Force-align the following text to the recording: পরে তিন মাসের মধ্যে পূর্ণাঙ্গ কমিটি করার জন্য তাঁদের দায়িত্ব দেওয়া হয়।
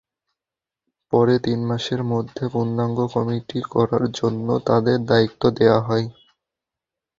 পরে 1.13 1.35
তিন 1.45 1.59
মাসের 1.69 2.01
মধ্যে 2.11 2.43
পূর্ণাঙ্গ 2.53 2.99
কমিটি 3.13 3.59
করার 3.73 4.03
জন্য 4.19 4.47
তাঁদের 4.67 4.97
দায়িত্ব 5.09 5.41
দেওয়া 5.57 5.79
হয়। 5.87 6.05